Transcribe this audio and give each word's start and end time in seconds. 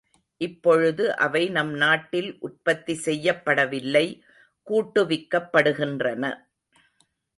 இப்பொழுது 0.41 1.03
அவை 1.15 1.41
நம் 1.49 1.73
நாட்டில் 1.73 2.29
உற்பத்தி 2.39 2.93
செய்யப்படவில்லை 3.05 4.05
கூட்டுவிக்கப்படுகின்றன. 4.67 6.23